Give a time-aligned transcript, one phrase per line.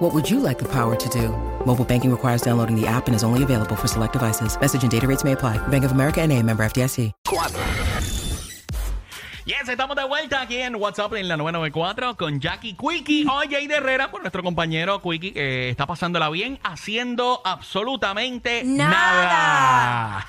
[0.00, 1.28] What would you like the power to do?
[1.66, 4.58] Mobile banking requires downloading the app and is only available for select devices.
[4.58, 5.58] Message and data rates may apply.
[5.68, 7.12] Bank of America and a member FDIC.
[7.28, 7.60] 4.
[9.44, 13.26] Yes, estamos de vuelta aquí en WhatsApp en la 994 con Jackie Quickie.
[13.28, 18.90] Hoy Jade Herrera, por nuestro compañero Quickie, que está pasándola bien haciendo absolutamente Nada.
[18.90, 20.26] nada.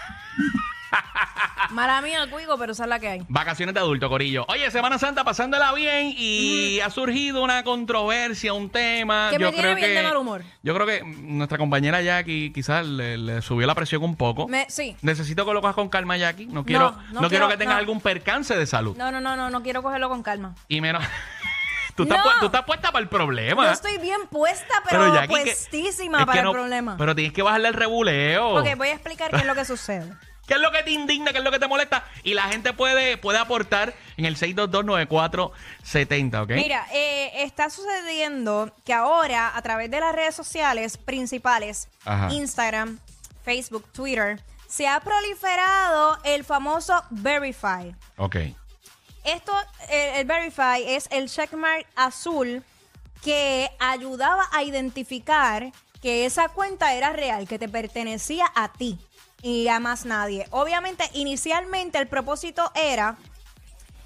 [1.71, 3.25] Mala mía, cuigo, pero esa es la que hay.
[3.29, 4.45] Vacaciones de adulto, Corillo.
[4.49, 9.29] Oye, Semana Santa pasándola bien y ha surgido una controversia, un tema.
[9.31, 10.43] Que me tiene bien de mal humor.
[10.63, 14.47] Yo creo que nuestra compañera Jackie quizás le, le subió la presión un poco.
[14.49, 14.97] Me- sí.
[15.01, 16.47] Necesito que lo cojas con calma, Jackie.
[16.47, 17.79] No quiero, no no, quiero, quiero- que tengas no.
[17.79, 18.97] algún percance de salud.
[18.97, 20.55] No, no, no, no, no quiero cogerlo con calma.
[20.67, 21.03] Y menos.
[21.95, 22.23] tú, estás, No.
[22.31, 23.65] pu- tú estás puesta para el problema.
[23.67, 26.97] Yo estoy bien puesta, pero, Jackie, que- puestísima es que para no- el problema.
[26.97, 28.55] Pero tienes que bajarle el rebuleo.
[28.59, 30.11] Ok, voy a explicar qué es lo que sucede.
[30.51, 31.31] ¿Qué es lo que te indigna?
[31.31, 32.03] ¿Qué es lo que te molesta?
[32.23, 36.49] Y la gente puede, puede aportar en el 6229470, ¿ok?
[36.55, 42.33] Mira, eh, está sucediendo que ahora a través de las redes sociales principales, Ajá.
[42.33, 42.99] Instagram,
[43.45, 47.95] Facebook, Twitter, se ha proliferado el famoso Verify.
[48.17, 48.35] Ok.
[49.23, 49.53] Esto,
[49.87, 52.61] el, el Verify es el checkmark azul
[53.23, 55.71] que ayudaba a identificar
[56.01, 58.99] que esa cuenta era real, que te pertenecía a ti
[59.41, 60.47] y a más nadie.
[60.51, 63.17] Obviamente, inicialmente el propósito era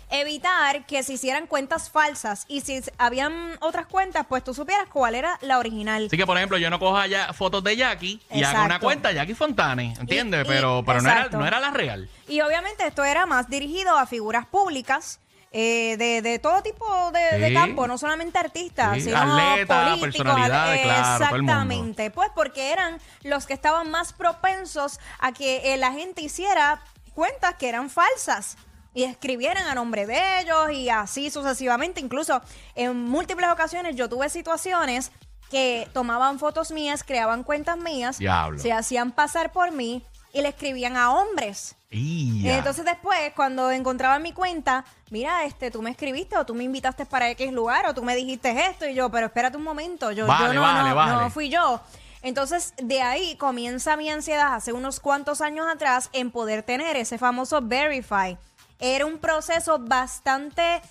[0.09, 5.15] evitar que se hicieran cuentas falsas y si habían otras cuentas, pues tú supieras cuál
[5.15, 6.05] era la original.
[6.07, 8.85] Así que, por ejemplo, yo no coja ya fotos de Jackie y haga una Exacto.
[8.85, 10.41] cuenta Jackie Fontane, ¿entiendes?
[10.41, 11.37] Y- y- pero pero no, era, exacto.
[11.39, 12.07] no era la real.
[12.27, 15.19] Y obviamente esto era más dirigido a figuras públicas.
[15.57, 21.23] Eh, de, de todo tipo de, campo, no solamente artistas, Sí, sino políticos, personalidades, claro.
[21.23, 26.81] Exactamente, pues porque eran los que estaban más propensos a que eh, la gente hiciera
[27.13, 28.57] cuentas que eran falsas
[28.93, 32.01] y escribieran a nombre de ellos y así sucesivamente.
[32.01, 32.41] Incluso
[32.75, 35.13] en múltiples ocasiones yo tuve situaciones
[35.49, 38.59] que tomaban fotos mías, creaban cuentas mías, Diablo.
[38.59, 40.03] se hacían pasar por mí
[40.33, 41.77] y le escribían a hombres.
[41.97, 42.57] Y ya.
[42.57, 47.05] Entonces después, cuando encontraba mi cuenta, mira, este, tú me escribiste o tú me invitaste
[47.05, 50.27] para X lugar o tú me dijiste esto y yo, pero espérate un momento, yo,
[50.27, 51.23] Vale, yo no, vale, no, vale.
[51.23, 51.81] no fui yo.
[52.21, 57.17] Entonces de ahí comienza mi ansiedad hace unos cuantos años atrás en poder tener ese
[57.17, 58.37] famoso Verify.
[58.79, 60.81] Era un proceso bastante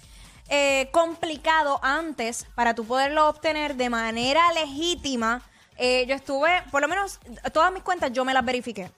[0.48, 5.42] eh, complicado antes para tú poderlo obtener de manera legítima.
[5.76, 7.18] Eh, yo estuve, por lo menos
[7.52, 8.90] todas mis cuentas yo me las verifiqué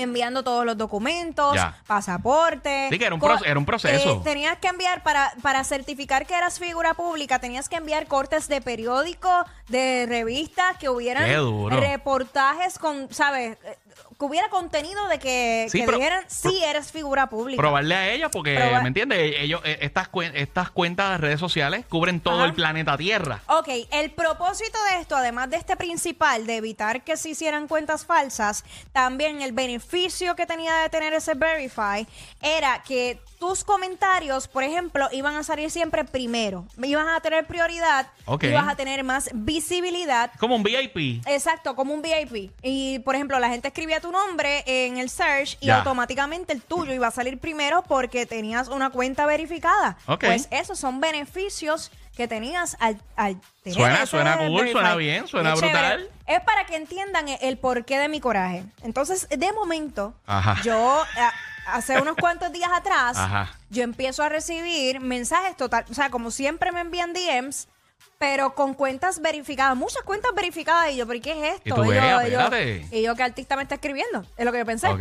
[0.00, 1.76] enviando todos los documentos, Ya.
[1.86, 2.88] pasaporte.
[2.90, 4.12] Sí, que era un co- proce- era un proceso.
[4.14, 8.48] eh, tenías que enviar para, para certificar que eras figura pública, tenías que enviar cortes
[8.48, 9.30] de periódico,
[9.68, 11.78] de revistas, que hubieran Qué duro.
[11.78, 13.56] reportajes con, ¿sabes?
[13.64, 13.78] Eh,
[14.20, 17.56] Que hubiera contenido de que, Sí, que pero- dijeran, sí, eres figura pública.
[17.56, 19.18] Probarle a ellos porque, Proba- ¿me entiendes?
[19.38, 22.44] Ellos, eh, estas, cuen- estas cuentas de redes sociales cubren todo Ajá.
[22.44, 23.40] el planeta Tierra.
[23.46, 28.04] Ok, el propósito de esto, además de este principal, de evitar que se hicieran cuentas
[28.04, 32.06] falsas, también el beneficio que tenía de tener ese Verify
[32.42, 36.66] era que tus comentarios, por ejemplo, iban a salir siempre primero.
[36.82, 38.44] Ibas a tener prioridad, Ok.
[38.44, 40.30] ibas a tener más visibilidad.
[40.38, 41.22] Como un VIP.
[41.26, 42.50] Exacto, como un VIP.
[42.62, 45.78] Y, por ejemplo, la gente escribía tu nombre en el search y Ya.
[45.78, 49.96] automáticamente el tuyo iba a salir primero porque tenías una cuenta verificada.
[50.06, 50.24] Ok.
[50.26, 55.26] Pues esos son beneficios que tenías al, al tener Suena- ese suena cool, suena bien,
[55.26, 55.78] suena Es chévere.
[55.78, 56.10] brutal.
[56.26, 58.64] Es para que entiendan el, el porqué de mi coraje.
[58.82, 60.60] Entonces, de momento, Ajá.
[60.62, 61.32] yo a-
[61.76, 63.50] hace unos cuantos días atrás, Ajá.
[63.70, 67.68] yo empiezo a recibir mensajes total, o sea, como siempre me envían DMs,
[68.18, 70.92] pero con cuentas verificadas, muchas cuentas verificadas.
[70.92, 71.68] Y yo, ¿pero qué es esto?
[71.68, 74.24] Y tú yo, y y ¿qué artista me está escribiendo?
[74.36, 74.88] Es lo que yo pensé.
[74.88, 75.00] Ok.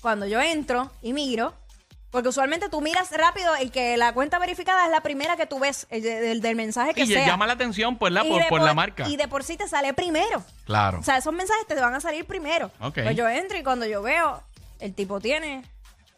[0.00, 1.54] Cuando yo entro y miro,
[2.10, 5.58] porque usualmente tú miras rápido el que la cuenta verificada es la primera que tú
[5.60, 7.26] ves, el, de- del, del mensaje que Y sea.
[7.26, 9.08] llama la atención pues, la, Y por, de por la marca.
[9.08, 10.44] Y de por sí te sale primero.
[10.64, 10.98] Claro.
[10.98, 12.70] O sea, esos mensajes te van a salir primero.
[12.80, 12.98] Ok.
[13.02, 14.42] Pues yo entro y cuando yo veo,
[14.80, 15.62] el tipo tiene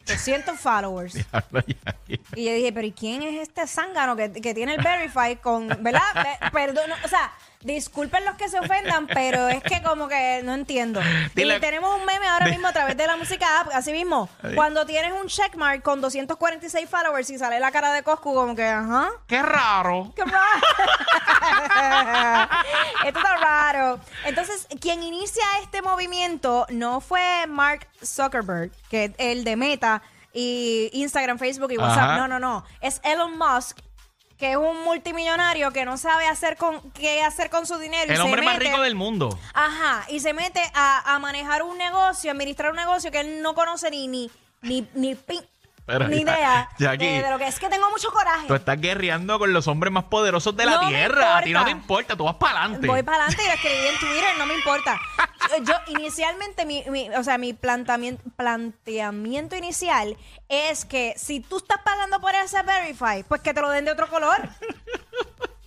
[0.05, 1.13] 300 followers.
[1.31, 1.95] Diablo, ya.
[2.35, 5.67] Y yo dije, pero ¿y quién es este zángano que, que tiene el Verify con,
[5.67, 6.01] ¿verdad?
[6.41, 7.31] Pe- Perdón, o sea,
[7.65, 11.01] Disculpen los que se ofendan, pero es que como que no entiendo.
[11.33, 14.29] Dile- y tenemos un meme ahora mismo a través de la música app, así mismo.
[14.43, 14.53] Ahí.
[14.55, 18.67] Cuando tienes un checkmark con 246 followers y sale la cara de Coscu, como que,
[18.67, 19.09] ajá.
[19.27, 20.13] Qué raro.
[20.15, 20.35] ¡Qué raro!
[23.05, 23.99] Esto está raro.
[24.25, 30.01] Entonces, quien inicia este movimiento no fue Mark Zuckerberg, que es el de Meta
[30.33, 31.97] y Instagram, Facebook y WhatsApp.
[32.09, 32.17] Ajá.
[32.17, 32.65] No, no, no.
[32.81, 33.77] Es Elon Musk,
[34.37, 38.05] que es un multimillonario que no sabe hacer con qué hacer con su dinero.
[38.07, 39.37] y El se hombre más mete- rico del mundo.
[39.53, 43.41] Ajá, y se mete a, a manejar un negocio, a administrar un negocio que él
[43.41, 44.29] no conoce ni ni
[44.61, 45.45] ni ni, pin-
[45.85, 48.47] Pero ni ya- idea de, de lo que es que tengo mucho coraje.
[48.47, 51.37] Tú estás guerreando con los hombres más poderosos de la No tierra.
[51.37, 52.13] A ti no te importa.
[52.13, 52.87] importa, tú vas para adelante.
[52.87, 54.99] Voy para adelante y lo escribí en Twitter, no me importa.
[55.57, 60.17] Yo, yo, inicialmente, mi, mi- o sea, mi planteamiento, planteamiento inicial
[60.49, 63.91] es que si tú estás pagando por ese Verify, pues que te lo den de
[63.91, 64.49] otro color.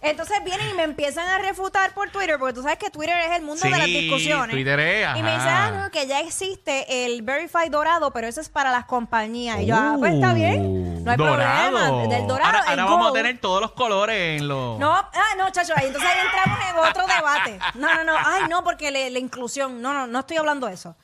[0.01, 3.37] Entonces vienen y me empiezan a refutar por Twitter, porque tú sabes que Twitter es
[3.37, 4.51] el mundo de las discusiones.
[4.51, 8.41] Twitter es, y me dicen, ah, no, que ya existe el Verify dorado, pero eso
[8.41, 9.59] es para las compañías.
[9.61, 11.71] Y yo, ah, pues está bien, no hay Uh, dorado.
[11.71, 12.15] problema.
[12.17, 13.15] Del dorado, Ahora, el ahora vamos a gold.
[13.23, 14.79] tener todos los colores en los.
[14.79, 17.59] No, ah, no, chacho, ahí entonces ahí entramos en otro debate.
[17.75, 20.75] No, no, no, ay, no, porque le- la inclusión, no, no, no estoy hablando de
[20.75, 20.95] eso.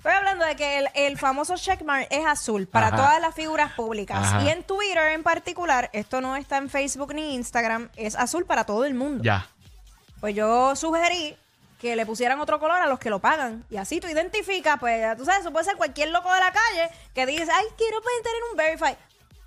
[0.00, 2.96] Estoy hablando de que el, el famoso checkmark es azul para Ajá.
[2.96, 4.16] todas las figuras públicas.
[4.16, 4.42] Ajá.
[4.42, 8.64] Y en Twitter en particular, esto no está en Facebook ni Instagram, es azul para
[8.64, 9.22] todo el mundo.
[9.22, 9.46] Ya.
[10.20, 11.36] Pues yo sugerí
[11.78, 13.62] que le pusieran otro color a los que lo pagan.
[13.68, 16.50] Y así tú identificas, pues ya tú sabes, eso puede ser cualquier loco de la
[16.50, 18.96] calle que dice, ay, quiero pues, tener un Verify.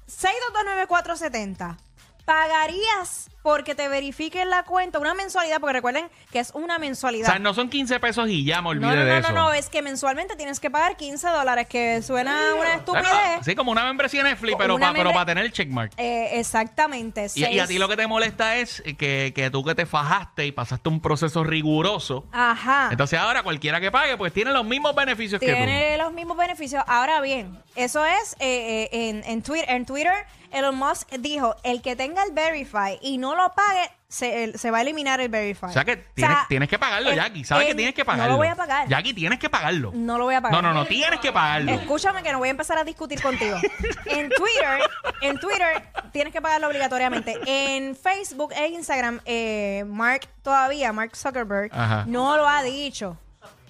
[0.07, 1.77] 6229470.
[2.25, 5.59] ¿Pagarías porque te verifiquen la cuenta una mensualidad?
[5.59, 7.27] Porque recuerden que es una O mensualidad.
[7.27, 9.31] sea, no son 15 pesos y ya me olvidé no, no, de no, eso.
[9.31, 13.45] no, no, es que mensualmente tienes que pagar 15 dólares, que suena una Bueno, estupidez.
[13.45, 15.91] Sí, como una membresía de Netflix, pero para pero tener el checkmark.
[15.97, 17.27] Eh, exactamente.
[17.35, 20.45] Y, y a ti lo que te molesta es que, que tú que te fajaste
[20.45, 22.25] y pasaste un proceso riguroso.
[22.31, 22.87] Ajá.
[22.91, 25.53] Entonces ahora cualquiera que pague, pues tiene los mismos beneficios que tú.
[25.55, 26.83] Tiene los mismos beneficios.
[26.87, 30.13] Ahora bien, eso es eh, eh, en, en, Twitter, en Twitter.
[30.51, 34.81] Elon Musk dijo, el que tenga el Verify y no lo pague, se, va a
[34.81, 35.69] eliminar el Verify.
[35.69, 37.43] O sea que tienes, tienes que pagarlo, el- Jackie.
[37.43, 38.25] ¿Sabes que el- tienes que pagarlo?
[38.25, 38.87] No lo voy a pagar.
[38.87, 39.91] Jackie, tienes que pagarlo.
[39.93, 40.61] No lo voy a pagar.
[40.61, 41.71] No, no, no, tienes que pagarlo.
[41.71, 43.57] Escúchame que no voy a empezar a discutir contigo.
[44.05, 44.79] En Twitter,
[45.21, 47.39] en Twitter tienes que pagarlo obligatoriamente.
[47.45, 52.03] En Facebook e Instagram, eh, Mark todavía, Mark Zuckerberg, Ajá.
[52.07, 53.17] no lo ha dicho.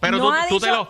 [0.01, 0.87] Pero No tú, ha tú te lo...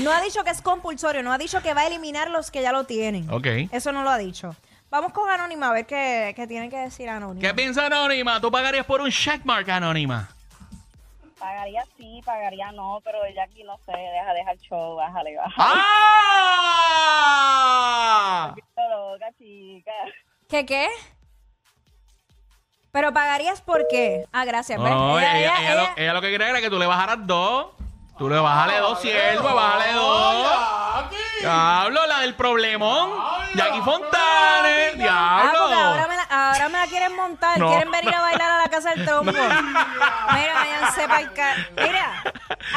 [0.00, 2.62] No ha dicho que es compulsorio, no ha dicho que va a eliminar los que
[2.62, 3.30] ya lo tienen.
[3.30, 3.46] Ok.
[3.72, 4.56] Eso no lo ha dicho.
[4.92, 7.40] Vamos con Anónima a ver qué, qué tiene que decir Anónima.
[7.40, 8.38] ¿Qué piensa Anónima?
[8.42, 10.28] ¿Tú pagarías por un checkmark, Anónima?
[11.38, 15.80] Pagaría sí, pagaría no, pero ella aquí no sé, deja, deja el show, bájale, bájale.
[17.24, 18.54] ¡Ah!
[18.54, 19.92] Estoy loca, chica.
[20.50, 20.88] ¿Qué qué?
[22.90, 24.26] Pero pagarías por qué?
[24.30, 24.78] Ah, gracias.
[24.78, 27.26] No, ella, Ella- ella ella- lo, ella lo que quiere era que tú le bajaras
[27.26, 27.68] dos.
[28.18, 30.46] Tú le bájale dos siervos, bájale dos.
[31.40, 33.10] Diablo, la del problemón.
[33.54, 34.21] Jackie Fontane.
[34.72, 35.58] Ah, Diablo.
[35.74, 37.58] ahora me, la, ahora me la quieren montar.
[37.58, 37.68] No.
[37.68, 39.32] Quieren venir a bailar a la casa del trompo.
[39.32, 42.22] Mira, váyanse pa'l ca- Mira,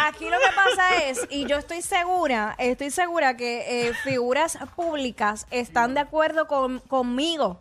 [0.06, 5.45] aquí lo que pasa es, y yo estoy segura, estoy segura que eh, figuras públicas
[5.51, 7.59] están de acuerdo con, conmigo.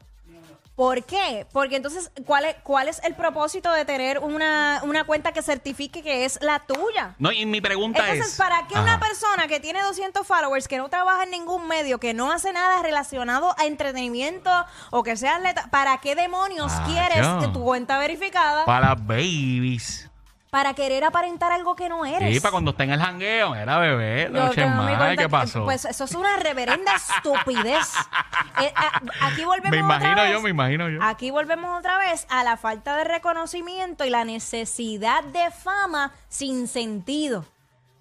[0.77, 1.47] ¿Por qué?
[1.53, 6.03] Porque entonces, ¿cuál es, cuál es el propósito de tener una, una cuenta que certifique
[6.03, 7.15] que es la tuya?
[7.21, 8.39] No, y mi pregunta Entonces, es.
[8.39, 12.13] ¿para qué una persona que tiene 200 followers, que no trabaja en ningún medio, que
[12.13, 14.51] no hace nada relacionado a entretenimiento
[14.91, 17.39] o que sea atleta, ¿para qué demonios Ah, quieres yo.
[17.39, 20.11] que tu cuenta verificada Para babies.
[20.55, 22.33] Para querer aparentar algo que no eres?
[22.33, 23.57] Sí, para cuando esté en el jangueo.
[23.57, 24.31] Era bebé.
[24.33, 24.87] Yo Noche más.
[24.99, 25.65] cuenta ¿Qué pasó?
[25.65, 27.93] Pues eso es una reverenda estupidez.
[28.63, 31.03] Eh, a- aquí volvemos me imagino otra yo, vez- me imagino yo.
[31.03, 36.69] Aquí volvemos otra vez a la falta de reconocimiento y la necesidad de fama sin
[36.69, 37.45] sentido.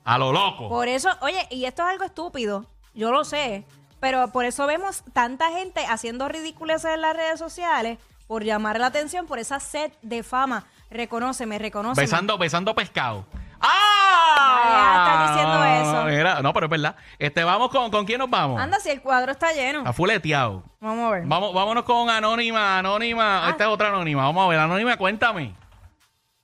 [0.05, 0.69] A lo loco.
[0.69, 3.65] Por eso, oye, y esto es algo estúpido, yo lo sé,
[3.99, 8.85] pero por eso vemos tanta gente haciendo ridículos en las redes sociales por llamar la
[8.87, 10.65] atención por esa sed de fama.
[10.93, 12.03] Reconóceme, reconóceme.
[12.03, 13.25] Besando, besando pescado.
[13.59, 14.61] ¡Ah!
[14.65, 16.05] Ya estás diciendo eso.
[16.05, 16.95] Mira, no, pero es verdad.
[17.17, 18.61] Este, vamos con, ¿con quién nos vamos?
[18.61, 19.81] Anda, si el cuadro está lleno.
[19.85, 20.63] A fuleteado.
[20.79, 21.23] Vamos a ver.
[21.25, 23.47] Vamos, vámonos con Anónima, Anónima.
[23.47, 23.49] Ah.
[23.49, 24.23] Esta es otra Anónima.
[24.23, 25.55] Vamos a ver, Anónima, cuéntame.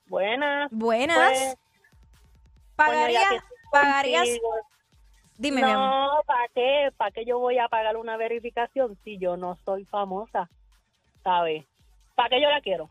[0.07, 0.71] Buenas.
[0.71, 1.17] Buenas.
[1.17, 1.55] Pues,
[2.75, 3.43] ¿Pagarías?
[3.71, 4.27] ¿Pagarías?
[5.37, 5.89] Dime, mi amor.
[5.89, 6.89] No, ¿para qué?
[6.97, 10.49] ¿Para qué yo voy a pagar una verificación si yo no soy famosa?
[11.23, 11.65] ¿Sabes?
[12.15, 12.89] ¿Para qué yo la quiero?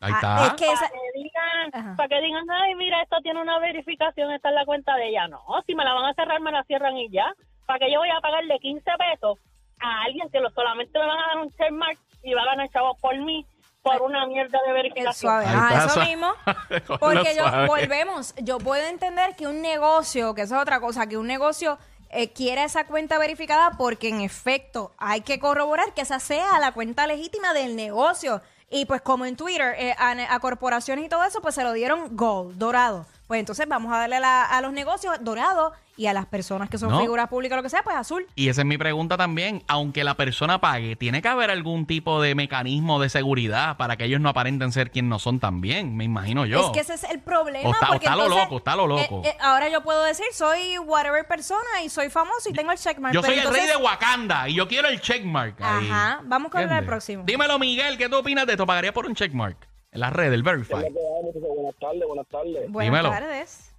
[0.00, 0.46] Ahí Ah, está.
[0.46, 1.96] es que Para que digan, Ajá.
[1.96, 5.28] para que digan, ay, mira, esto tiene una verificación, esta es la cuenta de ella.
[5.28, 7.32] No, si me la van a cerrar, me la cierran y ya.
[7.66, 9.38] ¿Para que yo voy a pagarle 15 pesos
[9.80, 12.68] a alguien que lo, solamente me van a dar un checkmark y va a ganar
[12.70, 13.46] chavos por mí?
[13.82, 15.14] por una mierda de verificación.
[15.14, 15.46] suave.
[15.46, 16.26] Está, eso mismo.
[17.00, 21.16] Porque yo, volvemos, yo puedo entender que un negocio, que eso es otra cosa, que
[21.16, 21.78] un negocio
[22.10, 26.72] eh, quiera esa cuenta verificada porque en efecto hay que corroborar que esa sea la
[26.72, 28.42] cuenta legítima del negocio.
[28.72, 31.72] Y pues como en Twitter, eh, a, a corporaciones y todo eso, pues se lo
[31.72, 33.04] dieron gold, dorado.
[33.26, 36.78] Pues entonces vamos a darle la- a los negocios dorado y a las personas que
[36.78, 36.98] son No.
[37.00, 38.26] figuras públicas o lo que sea, pues azul.
[38.34, 39.62] Y esa es mi pregunta también.
[39.68, 44.04] Aunque la persona pague, ¿tiene que haber algún tipo de mecanismo de seguridad para que
[44.06, 45.94] ellos no aparenten ser quien no son también?
[45.98, 46.60] Me imagino yo.
[46.60, 47.68] Es que ese es el problema.
[47.68, 49.20] O está- o porque está lo entonces, loco, está lo loco.
[49.24, 52.78] eh, eh, ahora yo puedo decir, soy whatever persona y soy famoso y tengo el
[52.78, 53.12] checkmark.
[53.14, 55.60] Yo pero soy el entonces- rey de Wakanda y yo quiero el checkmark.
[55.60, 55.86] ahí.
[55.90, 56.88] Ajá, vamos con el ¿Entiendes?
[56.88, 57.24] próximo.
[57.26, 58.64] Dímelo, Miguel, ¿qué tú opinas de esto?
[58.64, 59.68] ¿Pagaría por un checkmark?
[59.92, 60.76] En la red, el Verify.
[60.80, 62.70] Buenas tardes, buenas tardes.
[62.70, 63.10] Buenas Dímelo.
[63.10, 63.69] tardes.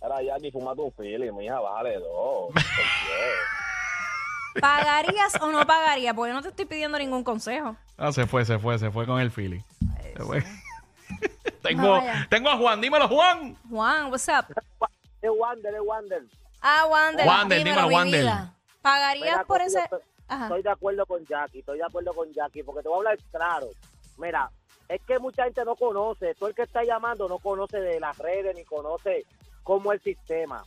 [0.00, 2.54] Ahora Jackie, fumate un fili, mi hija, bájale dos.
[4.60, 6.14] ¿Pagarías o no pagarías?
[6.14, 7.76] Porque no te estoy pidiendo ningún consejo.
[7.96, 9.62] Ah, se fue, se fue, se fue con el Philly.
[10.16, 10.42] Se fue.
[11.62, 12.26] tengo, vaya.
[12.30, 13.56] tengo a Juan, dímelo, Juan.
[13.68, 14.46] Juan, what's up?
[15.22, 16.22] Es Wander, es Wander.
[16.62, 18.26] Ah, Wander, Wander, dímelo, dímelo, Wander.
[18.82, 19.80] ¿Pagarías Mira, por ese...?
[20.26, 20.44] Ajá.
[20.44, 23.18] Estoy de acuerdo con Jackie, estoy de acuerdo con Jackie, porque te voy a hablar
[23.32, 23.66] claro.
[24.16, 24.48] Mira,
[24.88, 28.16] es que mucha gente no conoce, todo el que está llamando no conoce de las
[28.16, 29.24] redes ni conoce
[29.62, 30.62] cómo es el sistema.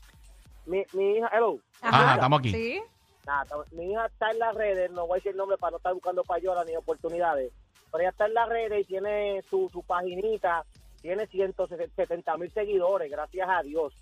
[0.66, 1.58] Mi, mi hija, hello.
[1.82, 2.52] Ajá, estamos aquí.
[2.52, 2.82] Sí.
[3.26, 5.72] Nada, estamos- mi hija está en las redes, no voy a decir el nombre para
[5.72, 7.52] no estar buscando payola ni oportunidades,
[7.92, 10.66] pero ella está en las redes y tiene su, su paginita,
[11.02, 13.94] tiene 170 mil seguidores, gracias a Dios.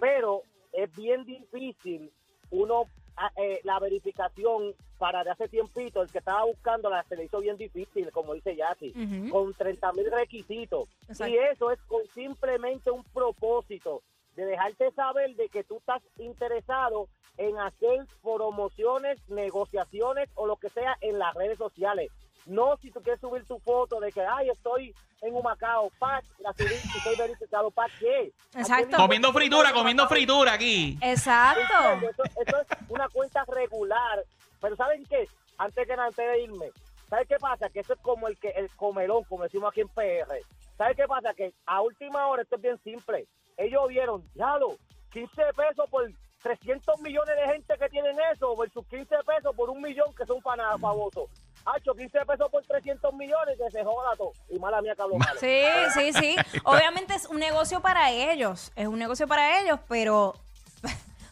[0.00, 0.42] Pero
[0.72, 2.12] es bien difícil
[2.50, 2.84] uno,
[3.16, 7.24] a- eh, la verificación para de hace tiempito, el que estaba buscando la se le
[7.24, 8.56] hizo bien difícil, como dice
[8.94, 9.30] Ujú.
[9.30, 10.88] con 30 mil requisitos.
[11.08, 11.32] Exacto.
[11.32, 14.02] Y eso es con simplemente un propósito
[14.36, 20.68] de dejarte saber de que tú estás interesado en hacer promociones, negociaciones o lo que
[20.68, 22.10] sea en las redes sociales.
[22.46, 26.24] No si tú quieres subir tu foto de que, ay, estoy en un Macao, Pac,
[26.38, 28.32] la subí estoy verificado, ¿para qué?
[28.56, 28.96] Exacto.
[28.96, 30.98] Comiendo fritura, comiendo fritura aquí.
[31.02, 32.08] Exacto.
[32.10, 32.22] Eso
[32.60, 34.24] es una cuenta regular.
[34.60, 35.28] Pero ¿saben qué?
[35.58, 36.70] Antes que nada, antes de irme,
[37.08, 37.68] ¿sabes qué pasa?
[37.68, 40.40] Que eso es como el que el comelón, como decimos aquí en PR.
[40.76, 41.34] ¿Sabes qué pasa?
[41.34, 43.26] Que a última hora esto es bien simple.
[43.56, 44.76] Ellos vieron, diablo,
[45.12, 46.10] 15 pesos por
[46.42, 50.40] 300 millones de gente que tienen eso, versus 15 pesos por un millón que son
[50.40, 51.28] pana- famosos.
[51.66, 54.32] Hacho, 15 pesos por 300 millones, que se joda todo.
[54.48, 55.16] Y mala mía que hablo.
[55.38, 56.36] Sí, sí, sí.
[56.64, 58.72] Obviamente es un negocio para ellos.
[58.76, 60.34] Es un negocio para ellos, pero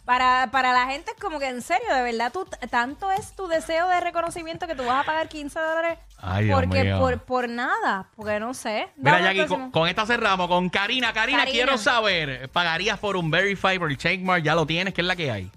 [0.08, 3.46] para, para la gente es como que en serio, de verdad, tú, tanto es tu
[3.46, 6.98] deseo de reconocimiento que tú vas a pagar 15 dólares Ay, Dios porque mío.
[6.98, 8.08] por, por nada.
[8.16, 8.88] Porque no sé.
[8.96, 9.70] Mira, Vamos al Jackie, con, próximo.
[9.72, 10.48] con esta cerramos.
[10.48, 11.12] Con Karina.
[11.12, 11.52] Karina, Karina.
[11.52, 14.42] quiero saber, ¿pagarías por un Verify, por el checkmark?
[14.42, 15.50] Ya lo tienes, ¿qué es la que hay?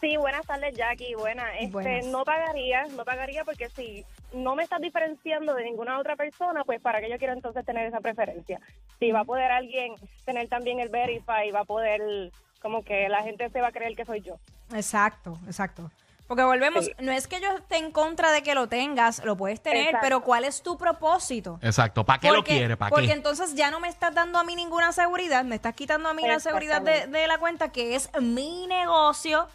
[0.00, 1.16] Sí, buenas tardes, Jackie.
[1.16, 1.52] Buena.
[1.58, 2.06] Este, Buenas.
[2.06, 6.80] No pagaría, no pagaría porque si no me estás diferenciando de ninguna otra persona, pues
[6.80, 8.60] para qué yo quiero entonces tener esa preferencia.
[9.00, 13.22] Si va a poder alguien tener también el Verify, va a poder, como que la
[13.22, 14.34] gente se va a creer que soy yo.
[14.74, 15.90] Exacto, exacto.
[16.26, 19.62] Porque volvemos, no es que yo esté en contra de que lo tengas, lo puedes
[19.62, 20.00] tener, Exacto.
[20.02, 21.58] pero ¿cuál es tu propósito?
[21.62, 22.04] Exacto.
[22.04, 22.76] ¿Para qué lo Porque- quieres?
[22.76, 23.12] ¿Para Porque qué?
[23.14, 26.22] entonces ya no me estás dando a mí ninguna seguridad, me estás quitando a mí
[26.26, 29.48] la seguridad de, de la cuenta, que es mi negocio,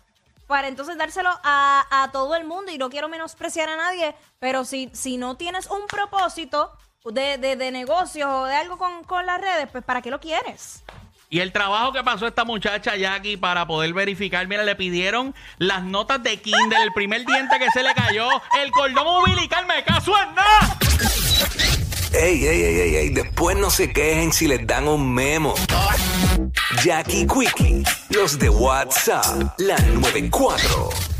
[0.47, 2.71] para entonces dárselo a, a todo el mundo.
[2.71, 6.71] Y no quiero menospreciar a nadie, pero si, si no tienes un propósito
[7.05, 10.19] de, de, de negocio o de algo con, con las redes, pues ¿para qué lo
[10.19, 10.83] quieres?
[11.33, 15.81] Y el trabajo que pasó esta muchacha Jackie para poder verificar, mira, le pidieron las
[15.81, 18.27] notas de Kindle, el primer diente que se le cayó,
[18.61, 20.77] el cordón umbilical, me caso en nada.
[22.13, 25.55] Ey, ey, ey, ey, ey, después no se quejen si les dan un memo.
[26.83, 31.12] Jackie Quickie, los de WhatsApp, la 94.